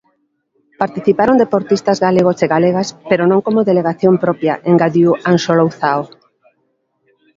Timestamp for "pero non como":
3.09-3.67